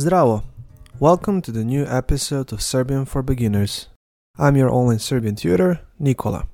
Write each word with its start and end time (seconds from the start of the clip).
Zdravo! 0.00 0.44
Welcome 0.98 1.42
to 1.42 1.52
the 1.52 1.62
new 1.62 1.84
episode 1.84 2.54
of 2.54 2.62
Serbian 2.62 3.04
for 3.04 3.22
Beginners. 3.22 3.88
I'm 4.38 4.56
your 4.56 4.70
online 4.70 4.98
Serbian 4.98 5.36
tutor, 5.36 5.80
Nikola. 5.98 6.48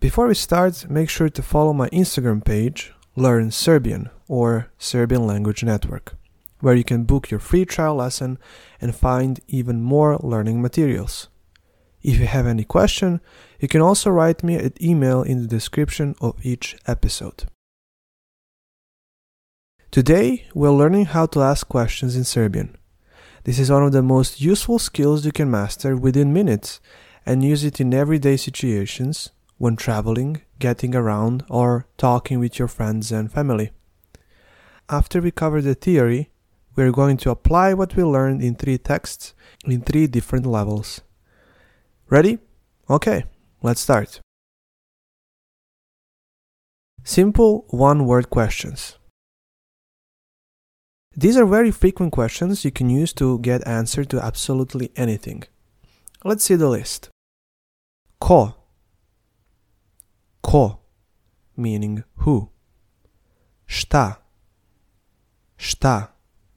Before 0.00 0.26
we 0.26 0.34
start, 0.34 0.90
make 0.90 1.08
sure 1.08 1.28
to 1.28 1.42
follow 1.42 1.72
my 1.72 1.88
Instagram 1.90 2.44
page, 2.44 2.92
Learn 3.14 3.52
Serbian 3.52 4.10
or 4.26 4.72
Serbian 4.78 5.28
Language 5.28 5.62
Network, 5.62 6.16
where 6.58 6.74
you 6.74 6.82
can 6.82 7.04
book 7.04 7.30
your 7.30 7.38
free 7.38 7.64
trial 7.64 7.94
lesson 7.94 8.40
and 8.80 8.96
find 8.96 9.38
even 9.46 9.80
more 9.80 10.18
learning 10.18 10.60
materials. 10.60 11.28
If 12.02 12.18
you 12.18 12.26
have 12.26 12.48
any 12.48 12.64
question, 12.64 13.20
you 13.60 13.68
can 13.68 13.80
also 13.80 14.10
write 14.10 14.42
me 14.42 14.56
an 14.56 14.72
email 14.82 15.22
in 15.22 15.40
the 15.40 15.46
description 15.46 16.16
of 16.20 16.44
each 16.44 16.76
episode. 16.88 17.44
Today, 19.94 20.44
we're 20.54 20.72
learning 20.72 21.04
how 21.04 21.26
to 21.26 21.40
ask 21.40 21.68
questions 21.68 22.16
in 22.16 22.24
Serbian. 22.24 22.76
This 23.44 23.60
is 23.60 23.70
one 23.70 23.84
of 23.84 23.92
the 23.92 24.02
most 24.02 24.40
useful 24.40 24.80
skills 24.80 25.24
you 25.24 25.30
can 25.30 25.48
master 25.48 25.96
within 25.96 26.32
minutes 26.32 26.80
and 27.24 27.44
use 27.44 27.62
it 27.62 27.80
in 27.80 27.94
everyday 27.94 28.36
situations 28.36 29.30
when 29.56 29.76
traveling, 29.76 30.42
getting 30.58 30.96
around, 30.96 31.44
or 31.48 31.86
talking 31.96 32.40
with 32.40 32.58
your 32.58 32.66
friends 32.66 33.12
and 33.12 33.30
family. 33.30 33.70
After 34.88 35.20
we 35.20 35.30
cover 35.30 35.62
the 35.62 35.76
theory, 35.76 36.32
we're 36.74 36.90
going 36.90 37.16
to 37.18 37.30
apply 37.30 37.72
what 37.72 37.94
we 37.94 38.02
learned 38.02 38.42
in 38.42 38.56
three 38.56 38.78
texts 38.78 39.32
in 39.64 39.82
three 39.82 40.08
different 40.08 40.44
levels. 40.44 41.02
Ready? 42.10 42.40
Okay, 42.90 43.26
let's 43.62 43.80
start. 43.80 44.18
Simple 47.04 47.64
one 47.68 48.06
word 48.06 48.28
questions. 48.28 48.98
These 51.16 51.36
are 51.36 51.46
very 51.46 51.70
frequent 51.70 52.12
questions 52.12 52.64
you 52.64 52.72
can 52.72 52.90
use 52.90 53.12
to 53.14 53.38
get 53.38 53.66
answer 53.68 54.04
to 54.04 54.20
absolutely 54.20 54.90
anything. 54.96 55.44
Let's 56.24 56.42
see 56.42 56.56
the 56.56 56.68
list. 56.68 57.08
Ko. 58.20 58.54
Ko, 60.42 60.80
meaning 61.56 62.02
who. 62.16 62.50
Šta. 63.66 64.16
Šta, 65.56 66.08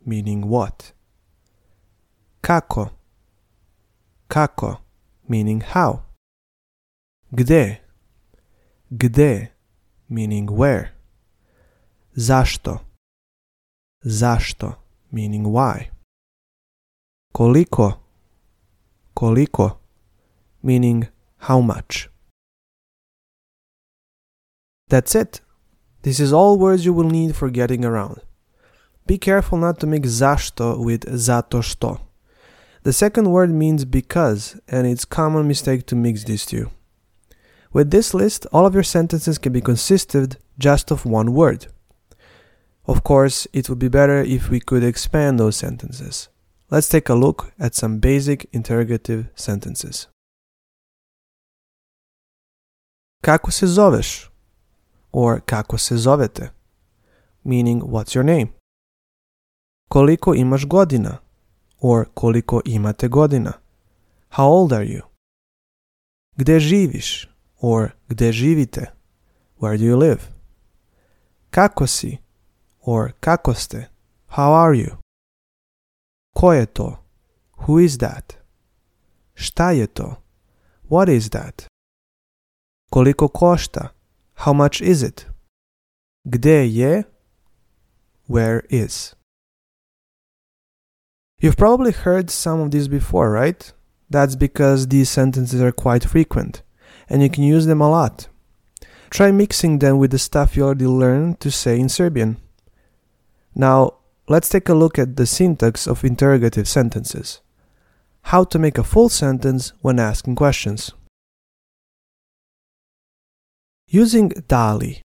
meaning 0.04 0.48
what. 0.50 0.92
Kako. 2.42 2.90
Kako, 4.28 4.80
meaning 5.30 5.62
how. 5.62 6.02
Gde. 7.32 7.78
Gde, 8.92 9.50
meaning 10.10 10.50
where. 10.50 10.94
Zašto 12.16 12.87
zašto, 14.04 14.74
meaning 15.12 15.46
why. 15.46 15.90
Koliko, 17.34 17.92
koliko, 19.14 19.80
meaning 20.62 21.06
how 21.38 21.62
much. 21.62 22.10
That's 24.90 25.16
it. 25.16 25.42
This 26.04 26.20
is 26.20 26.32
all 26.32 26.58
words 26.58 26.86
you 26.86 26.94
will 26.94 27.10
need 27.10 27.36
for 27.36 27.50
getting 27.50 27.84
around. 27.86 28.22
Be 29.06 29.18
careful 29.18 29.58
not 29.58 29.80
to 29.80 29.88
mix 29.88 30.10
zašto 30.10 30.78
with 30.78 31.06
zato 31.10 31.62
što. 31.62 31.98
The 32.84 32.94
second 32.94 33.28
word 33.28 33.50
means 33.50 33.86
because, 33.86 34.56
and 34.68 34.88
it's 34.88 35.06
common 35.06 35.48
mistake 35.48 35.86
to 35.88 35.96
mix 35.96 36.24
these 36.24 36.46
two. 36.46 36.70
With 37.74 37.92
this 37.92 38.14
list, 38.14 38.46
all 38.54 38.66
of 38.66 38.74
your 38.74 38.84
sentences 38.84 39.38
can 39.38 39.52
be 39.52 39.62
consisted 39.62 40.38
just 40.58 40.92
of 40.92 41.06
one 41.06 41.34
word. 41.34 41.68
Of 42.88 43.04
course, 43.04 43.48
it 43.52 43.68
would 43.68 43.80
be 43.80 43.90
better 43.90 44.24
if 44.24 44.50
we 44.50 44.60
could 44.62 44.84
expand 44.84 45.40
those 45.40 45.58
sentences. 45.58 46.30
Let's 46.72 46.88
take 46.88 47.10
a 47.10 47.16
look 47.16 47.52
at 47.60 47.76
some 47.76 48.00
basic 48.00 48.48
interrogative 48.54 49.26
sentences. 49.36 50.08
Kako 53.22 53.52
se 53.52 53.68
zoveš? 53.68 54.30
Or 55.12 55.42
kako 55.42 55.78
se 55.78 55.96
zovete? 55.96 56.50
Meaning, 57.44 57.82
what's 57.82 58.16
your 58.16 58.26
name? 58.26 58.48
Koliko 59.90 60.36
imaš 60.36 60.66
godina? 60.66 61.18
Or 61.80 62.06
koliko 62.14 62.62
imate 62.66 63.08
godina? 63.08 63.54
How 64.30 64.48
old 64.48 64.74
are 64.74 64.86
you? 64.86 65.02
Gde 66.38 66.60
živiš? 66.60 67.30
Or 67.62 67.90
gde 68.10 68.32
živite? 68.32 68.86
Where 69.60 69.78
do 69.78 69.84
you 69.84 69.98
live? 69.98 70.22
Kako 71.50 71.88
si? 71.88 72.18
Or 72.88 73.14
kako 73.22 73.54
ste? 73.54 73.90
How 74.28 74.54
are 74.54 74.74
you? 74.74 74.98
Ko 76.34 76.52
je 76.52 76.66
to? 76.66 76.98
Who 77.66 77.80
is 77.80 77.98
that? 77.98 78.38
Šta 79.36 79.72
je 79.72 79.88
to? 79.88 80.16
What 80.90 81.10
is 81.10 81.30
that? 81.30 81.68
Koliko 82.90 83.28
košta? 83.28 83.90
How 84.36 84.54
much 84.54 84.82
is 84.82 85.04
it? 85.04 85.26
Gde 86.26 86.64
je? 86.72 87.04
Where 88.28 88.62
is? 88.70 89.16
You've 91.42 91.58
probably 91.58 91.92
heard 91.92 92.30
some 92.30 92.62
of 92.62 92.72
these 92.72 92.88
before, 92.88 93.32
right? 93.32 93.74
That's 94.10 94.36
because 94.36 94.88
these 94.88 95.10
sentences 95.10 95.62
are 95.62 95.74
quite 95.74 96.06
frequent 96.06 96.62
and 97.10 97.22
you 97.22 97.30
can 97.30 97.44
use 97.44 97.66
them 97.66 97.82
a 97.82 97.90
lot. 97.90 98.30
Try 99.10 99.32
mixing 99.32 99.80
them 99.80 99.98
with 99.98 100.12
the 100.12 100.20
stuff 100.20 100.56
you 100.56 100.64
already 100.64 100.88
learned 100.88 101.40
to 101.42 101.52
say 101.52 101.80
in 101.80 101.90
Serbian. 101.90 102.38
Now, 103.60 103.96
let's 104.30 104.50
take 104.50 104.70
a 104.70 104.76
look 104.76 105.00
at 105.00 105.16
the 105.16 105.26
syntax 105.26 105.88
of 105.88 106.06
interrogative 106.06 106.68
sentences. 106.68 107.42
How 108.22 108.44
to 108.44 108.60
make 108.60 108.78
a 108.78 108.84
full 108.84 109.10
sentence 109.10 109.74
when 109.82 110.00
asking 110.00 110.36
questions. 110.36 110.92
Using 113.88 114.30
da 114.48 114.76
li. 114.76 115.02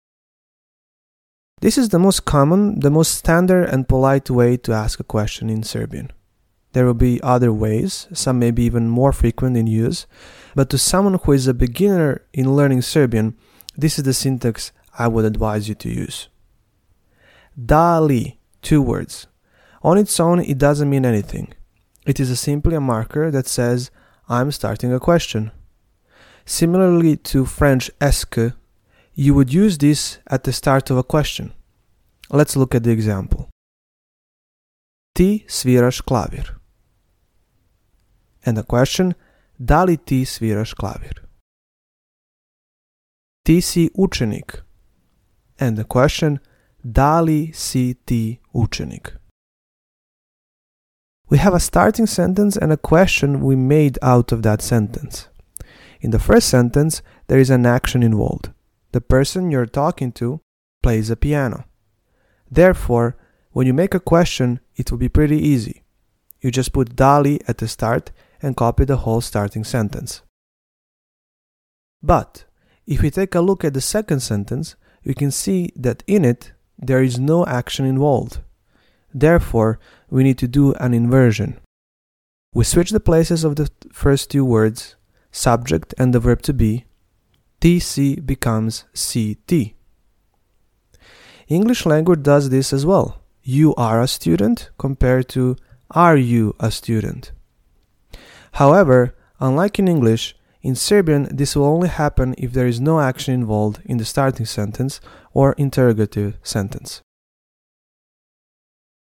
This 1.60 1.76
is 1.76 1.88
the 1.88 1.98
most 1.98 2.24
common, 2.24 2.78
the 2.78 2.90
most 2.90 3.16
standard 3.16 3.64
and 3.64 3.88
polite 3.88 4.30
way 4.30 4.56
to 4.58 4.72
ask 4.72 5.00
a 5.00 5.04
question 5.04 5.50
in 5.50 5.64
Serbian. 5.64 6.12
There 6.72 6.86
will 6.86 6.94
be 6.94 7.20
other 7.24 7.52
ways, 7.52 8.06
some 8.12 8.38
may 8.38 8.52
be 8.52 8.62
even 8.62 8.88
more 8.88 9.12
frequent 9.12 9.56
in 9.56 9.66
use, 9.66 10.06
but 10.54 10.70
to 10.70 10.78
someone 10.78 11.14
who 11.14 11.32
is 11.32 11.48
a 11.48 11.54
beginner 11.54 12.22
in 12.32 12.54
learning 12.54 12.82
Serbian, 12.82 13.34
this 13.74 13.98
is 13.98 14.04
the 14.04 14.14
syntax 14.14 14.70
I 14.96 15.08
would 15.08 15.24
advise 15.24 15.68
you 15.68 15.74
to 15.74 15.88
use. 15.88 16.28
Da 17.56 17.98
li, 17.98 18.38
two 18.60 18.82
words. 18.82 19.26
On 19.82 19.96
its 19.96 20.20
own, 20.20 20.40
it 20.40 20.58
doesn't 20.58 20.90
mean 20.90 21.06
anything. 21.06 21.54
It 22.06 22.20
is 22.20 22.38
simply 22.38 22.74
a 22.74 22.80
marker 22.80 23.30
that 23.30 23.46
says, 23.46 23.90
I'm 24.28 24.52
starting 24.52 24.92
a 24.92 25.00
question. 25.00 25.50
Similarly 26.44 27.16
to 27.16 27.46
French 27.46 27.90
est-ce, 28.00 28.52
you 29.14 29.34
would 29.34 29.52
use 29.52 29.78
this 29.78 30.18
at 30.26 30.44
the 30.44 30.52
start 30.52 30.90
of 30.90 30.98
a 30.98 31.02
question. 31.02 31.52
Let's 32.30 32.56
look 32.56 32.74
at 32.74 32.84
the 32.84 32.90
example. 32.90 33.48
Ti 35.14 35.44
sviraš 35.48 36.02
klavir. 36.02 36.58
And 38.44 38.56
the 38.56 38.62
question, 38.62 39.14
da 39.58 39.84
li 39.84 39.96
ti 39.96 40.24
sviraš 40.24 40.74
klavir? 40.74 41.24
Ti 43.44 43.60
si 43.60 43.90
učenik. 43.94 44.62
And 45.58 45.78
the 45.78 45.84
question, 45.84 46.40
Da 46.92 47.20
li 47.20 47.50
si 47.52 47.94
ti 47.94 48.38
učenik? 48.54 49.16
We 51.28 51.38
have 51.38 51.56
a 51.56 51.58
starting 51.58 52.06
sentence 52.06 52.56
and 52.56 52.72
a 52.72 52.76
question 52.76 53.40
we 53.40 53.56
made 53.56 53.98
out 54.02 54.30
of 54.30 54.42
that 54.42 54.62
sentence. 54.62 55.28
In 56.00 56.12
the 56.12 56.20
first 56.20 56.48
sentence, 56.48 57.02
there 57.26 57.40
is 57.40 57.50
an 57.50 57.66
action 57.66 58.04
involved. 58.04 58.52
The 58.92 59.00
person 59.00 59.50
you're 59.50 59.66
talking 59.66 60.12
to 60.12 60.40
plays 60.80 61.10
a 61.10 61.16
piano. 61.16 61.64
Therefore, 62.48 63.16
when 63.50 63.66
you 63.66 63.74
make 63.74 63.94
a 63.94 63.98
question, 63.98 64.60
it 64.76 64.92
will 64.92 64.98
be 64.98 65.08
pretty 65.08 65.38
easy. 65.38 65.82
You 66.40 66.52
just 66.52 66.72
put 66.72 66.94
da 66.94 67.18
li 67.18 67.40
at 67.48 67.58
the 67.58 67.66
start 67.66 68.12
and 68.40 68.56
copy 68.56 68.84
the 68.84 68.98
whole 68.98 69.20
starting 69.20 69.64
sentence. 69.64 70.22
But 72.00 72.44
if 72.86 73.02
we 73.02 73.10
take 73.10 73.34
a 73.34 73.40
look 73.40 73.64
at 73.64 73.74
the 73.74 73.80
second 73.80 74.20
sentence, 74.20 74.76
we 75.04 75.14
can 75.14 75.32
see 75.32 75.72
that 75.74 76.04
in 76.06 76.24
it 76.24 76.52
there 76.78 77.02
is 77.02 77.18
no 77.18 77.46
action 77.46 77.86
involved. 77.86 78.40
Therefore, 79.14 79.78
we 80.10 80.22
need 80.22 80.38
to 80.38 80.48
do 80.48 80.74
an 80.74 80.92
inversion. 80.92 81.58
We 82.52 82.64
switch 82.64 82.90
the 82.90 83.00
places 83.00 83.44
of 83.44 83.56
the 83.56 83.70
first 83.92 84.30
two 84.30 84.44
words, 84.44 84.96
subject 85.30 85.94
and 85.98 86.14
the 86.14 86.20
verb 86.20 86.42
to 86.42 86.52
be. 86.52 86.84
ti 87.60 87.80
si 87.80 88.16
becomes 88.20 88.84
si 88.92 89.36
ti. 89.46 89.74
English 91.48 91.86
language 91.86 92.22
does 92.22 92.50
this 92.50 92.72
as 92.72 92.84
well. 92.84 93.22
You 93.42 93.74
are 93.76 94.00
a 94.00 94.08
student 94.08 94.70
compared 94.78 95.28
to 95.30 95.56
are 95.90 96.16
you 96.16 96.54
a 96.60 96.70
student. 96.70 97.32
However, 98.52 99.14
unlike 99.40 99.78
in 99.78 99.88
English, 99.88 100.35
in 100.66 100.74
Serbian, 100.74 101.28
this 101.30 101.54
will 101.54 101.64
only 101.64 101.86
happen 101.86 102.34
if 102.36 102.52
there 102.52 102.66
is 102.66 102.80
no 102.80 102.98
action 102.98 103.32
involved 103.32 103.80
in 103.84 103.98
the 103.98 104.04
starting 104.04 104.46
sentence 104.46 105.00
or 105.32 105.52
interrogative 105.52 106.38
sentence. 106.42 107.02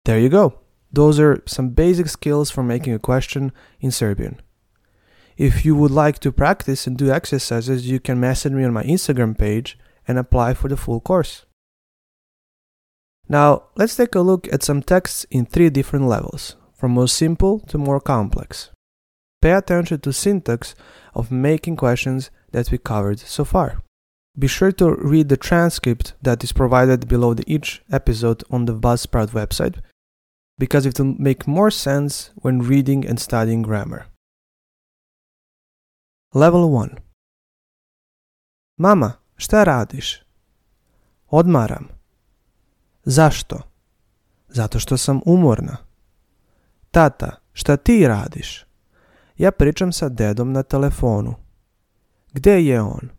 There 0.04 0.20
you 0.20 0.28
go. 0.28 0.60
Those 0.92 1.18
are 1.18 1.42
some 1.46 1.70
basic 1.70 2.10
skills 2.10 2.52
for 2.52 2.62
making 2.62 2.94
a 2.94 3.00
question 3.00 3.54
in 3.80 3.92
Serbian. 3.92 4.42
If 5.38 5.64
you 5.64 5.78
would 5.78 5.92
like 5.92 6.20
to 6.20 6.34
practice 6.34 6.88
and 6.88 6.98
do 6.98 7.10
exercises, 7.10 7.90
you 7.90 8.02
can 8.02 8.20
message 8.20 8.52
me 8.52 8.66
on 8.66 8.74
my 8.74 8.84
Instagram 8.84 9.38
page 9.38 9.80
and 10.06 10.20
apply 10.20 10.56
for 10.56 10.68
the 10.68 10.76
full 10.76 11.00
course. 11.00 11.46
Now, 13.30 13.64
let's 13.78 13.96
take 13.96 14.14
a 14.14 14.20
look 14.20 14.52
at 14.52 14.62
some 14.62 14.84
texts 14.84 15.26
in 15.32 15.46
three 15.46 15.70
different 15.70 16.06
levels, 16.06 16.58
from 16.74 16.92
most 16.92 17.16
simple 17.16 17.60
to 17.70 17.78
more 17.78 18.02
complex. 18.02 18.72
Pay 19.46 19.52
attention 19.52 20.00
to 20.00 20.12
syntax 20.12 20.74
of 21.14 21.30
making 21.30 21.76
questions 21.76 22.32
that 22.52 22.72
we 22.72 22.80
covered 22.80 23.20
so 23.20 23.46
far. 23.46 23.84
Be 24.36 24.48
sure 24.48 24.72
to 24.72 24.96
read 24.96 25.30
the 25.30 25.38
transcript 25.38 26.16
that 26.24 26.44
is 26.44 26.52
provided 26.52 27.08
below 27.08 27.36
the 27.36 27.44
each 27.46 27.84
episode 27.92 28.44
on 28.50 28.66
the 28.66 28.74
Buzzsprout 28.74 29.30
website 29.34 29.76
because 30.58 30.88
it 30.88 30.98
will 30.98 31.14
make 31.20 31.46
more 31.48 31.70
sense 31.70 32.32
when 32.42 32.68
reading 32.68 33.06
and 33.06 33.20
studying 33.20 33.62
grammar. 33.62 34.08
Level 36.34 36.72
1 36.72 36.98
Mama, 38.80 39.14
šta 39.38 39.64
radiš? 39.64 40.24
Odmaram. 41.28 41.88
Zašto? 43.04 43.62
Zato 44.50 44.80
što 44.80 44.98
sam 44.98 45.22
umorna. 45.26 45.78
Tata, 46.92 47.36
šta 47.54 47.78
ti 47.78 48.08
radiš? 48.08 48.66
Ja 49.38 49.52
pričam 49.52 49.92
sa 49.92 50.10
dedom 50.10 50.52
na 50.52 50.64
telefonu. 50.64 51.36
Gde 52.34 52.62
je 52.62 52.82
on? 52.82 53.10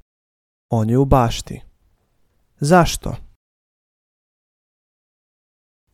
On 0.71 0.91
je 0.91 0.99
u 0.99 1.05
bašti. 1.05 1.63
Zašto? 2.61 3.17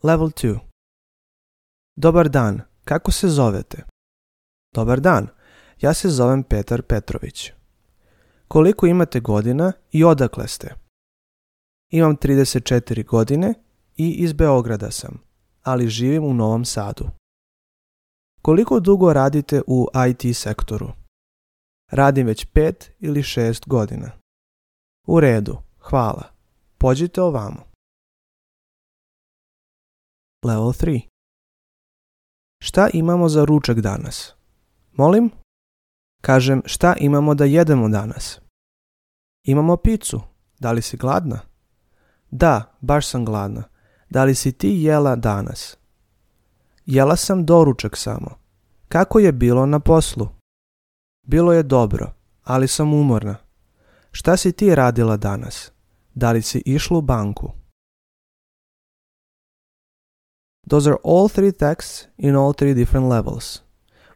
Level 0.03 0.29
2 0.29 0.59
Dobar 1.97 2.29
dan, 2.29 2.61
kako 2.85 3.13
se 3.13 3.29
zovete? 3.29 3.85
Dobar 4.75 5.01
dan, 5.01 5.29
ja 5.81 5.95
se 5.95 6.09
zovem 6.09 6.43
Petar 6.43 6.83
Petrović. 6.83 7.53
Koliko 8.49 8.87
imate 8.87 9.21
godina 9.21 9.73
i 9.93 10.05
odakle 10.05 10.49
ste? 10.49 10.75
Imam 11.91 12.17
34 12.17 13.07
godine 13.07 13.55
i 13.97 14.11
iz 14.11 14.33
Beograda 14.33 14.91
sam, 14.91 15.23
ali 15.63 15.89
živim 15.89 16.25
u 16.25 16.35
Novom 16.35 16.65
Sadu. 16.65 17.22
Koliko 18.43 18.81
dugo 18.81 19.13
radite 19.13 19.63
u 19.67 19.89
IT 20.09 20.37
sektoru? 20.37 20.93
Radim 21.91 22.27
već 22.27 22.47
5 22.47 22.91
ili 23.01 23.23
6 23.23 23.69
godina. 23.69 24.11
U 25.07 25.21
redu, 25.21 25.59
hvala. 25.79 26.25
Pođite 26.79 27.23
ovamo. 27.23 27.65
Level 30.45 30.73
3 30.73 31.01
Šta 32.63 32.89
imamo 32.93 33.29
za 33.29 33.45
ručak 33.45 33.81
danas? 33.81 34.35
Molim? 34.93 35.31
Kažem, 36.21 36.63
šta 36.67 36.95
imamo 36.99 37.35
da 37.35 37.45
jedemo 37.45 37.89
danas? 37.89 38.41
Imamo 39.47 39.77
picu. 39.77 40.21
Da 40.59 40.73
li 40.73 40.83
si 40.83 40.97
gladna? 40.97 41.41
Da, 42.31 42.77
baš 42.81 43.07
sam 43.07 43.25
gladna. 43.25 43.63
Da 44.11 44.25
li 44.25 44.35
si 44.35 44.53
ti 44.53 44.69
jela 44.69 45.17
danas? 45.17 45.77
Jela 46.87 47.17
sam 47.17 47.47
doručak 47.47 47.97
samo. 47.97 48.39
Kako 48.89 49.19
je 49.19 49.33
bilo 49.33 49.67
na 49.67 49.81
poslu? 49.81 50.29
Bilo 51.27 51.53
je 51.53 51.63
dobro, 51.63 52.13
ali 52.45 52.69
sam 52.69 52.95
umorna. 52.95 53.37
Šta 54.13 54.37
si 54.37 54.53
ti 54.53 54.75
radila 54.75 55.17
danas? 55.17 55.73
Da 56.15 56.33
li 56.33 56.43
si 56.43 56.63
išla 56.67 56.99
u 56.99 57.01
banku? 57.01 57.53
Those 60.69 60.91
are 60.91 60.99
all 61.05 61.29
three 61.29 61.53
texts 61.53 62.07
in 62.19 62.37
all 62.37 62.53
three 62.53 62.75
different 62.75 63.09
levels. 63.09 63.63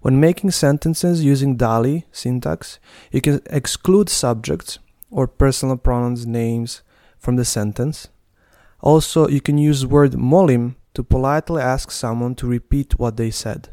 When 0.03 0.21
making 0.21 0.53
sentences 0.53 1.21
using 1.21 1.57
da 1.57 1.79
li 1.79 2.03
syntax, 2.13 2.79
you 3.13 3.21
can 3.21 3.41
exclude 3.51 4.09
subjects 4.09 4.79
or 5.11 5.27
personal 5.27 5.77
pronouns 5.77 6.27
names 6.27 6.83
from 7.19 7.37
the 7.37 7.45
sentence. 7.45 8.09
Also, 8.81 9.29
you 9.29 9.41
can 9.41 9.59
use 9.59 9.87
word 9.87 10.13
molim 10.13 10.75
to 10.96 11.04
politely 11.04 11.60
ask 11.60 11.90
someone 11.90 12.34
to 12.34 12.46
repeat 12.46 12.98
what 12.98 13.19
they 13.19 13.31
said. 13.31 13.69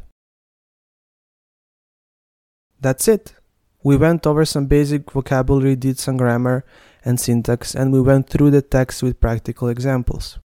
That's 2.78 3.08
it. 3.08 3.34
We 3.82 3.96
went 3.96 4.26
over 4.26 4.44
some 4.44 4.66
basic 4.66 5.10
vocabulary, 5.10 5.74
did 5.74 5.98
some 5.98 6.18
grammar 6.18 6.66
and 7.02 7.18
syntax, 7.18 7.74
and 7.74 7.94
we 7.94 8.02
went 8.02 8.28
through 8.28 8.50
the 8.50 8.60
text 8.60 9.02
with 9.02 9.20
practical 9.20 9.68
examples. 9.68 10.38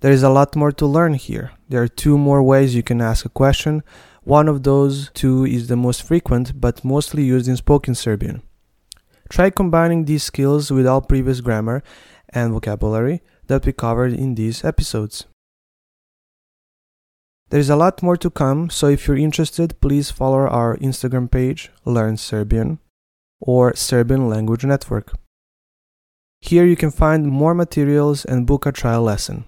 There 0.00 0.12
is 0.12 0.22
a 0.22 0.28
lot 0.28 0.54
more 0.54 0.70
to 0.72 0.86
learn 0.86 1.14
here. 1.14 1.52
There 1.70 1.82
are 1.82 1.88
two 1.88 2.18
more 2.18 2.42
ways 2.42 2.74
you 2.74 2.82
can 2.82 3.00
ask 3.00 3.24
a 3.24 3.30
question. 3.30 3.82
One 4.22 4.48
of 4.48 4.64
those 4.64 5.10
two 5.14 5.46
is 5.46 5.68
the 5.68 5.76
most 5.76 6.02
frequent 6.02 6.60
but 6.60 6.84
mostly 6.84 7.22
used 7.24 7.48
in 7.48 7.56
spoken 7.56 7.94
Serbian. 7.94 8.42
Try 9.30 9.48
combining 9.48 10.04
these 10.04 10.24
skills 10.24 10.70
with 10.70 10.86
all 10.86 11.00
previous 11.00 11.40
grammar 11.40 11.82
and 12.28 12.52
vocabulary 12.52 13.22
that 13.46 13.64
we 13.64 13.72
covered 13.72 14.12
in 14.12 14.34
these 14.34 14.62
episodes. 14.62 15.24
There 17.50 17.60
is 17.60 17.68
a 17.68 17.76
lot 17.76 18.02
more 18.02 18.16
to 18.16 18.30
come, 18.30 18.70
so 18.70 18.86
if 18.86 19.06
you're 19.08 19.16
interested, 19.16 19.80
please 19.80 20.10
follow 20.10 20.46
our 20.46 20.76
Instagram 20.76 21.28
page, 21.28 21.70
Learn 21.84 22.16
Serbian, 22.16 22.78
or 23.40 23.74
Serbian 23.74 24.28
Language 24.28 24.64
Network. 24.64 25.12
Here 26.40 26.64
you 26.64 26.76
can 26.76 26.92
find 26.92 27.26
more 27.26 27.54
materials 27.54 28.24
and 28.24 28.46
book 28.46 28.66
a 28.66 28.72
trial 28.72 29.02
lesson. 29.02 29.46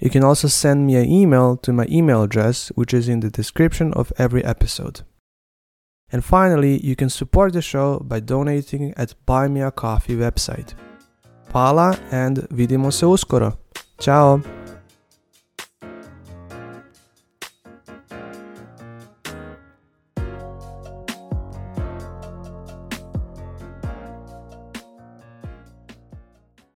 You 0.00 0.10
can 0.10 0.24
also 0.24 0.48
send 0.48 0.86
me 0.86 0.96
an 0.96 1.10
email 1.10 1.56
to 1.58 1.72
my 1.72 1.86
email 1.90 2.22
address, 2.22 2.68
which 2.76 2.94
is 2.94 3.08
in 3.08 3.20
the 3.20 3.30
description 3.30 3.92
of 3.92 4.12
every 4.16 4.44
episode. 4.44 5.02
And 6.10 6.24
finally, 6.24 6.80
you 6.84 6.96
can 6.96 7.10
support 7.10 7.52
the 7.52 7.60
show 7.60 7.98
by 7.98 8.20
donating 8.20 8.94
at 8.96 9.14
Buy 9.26 9.48
Me 9.48 9.60
a 9.60 9.70
Coffee 9.70 10.16
website. 10.16 10.72
Hvala 11.52 12.00
and 12.10 12.38
vidimo 12.50 12.90
se 12.90 13.06
uskoro. 13.06 13.58
Ciao! 13.98 14.57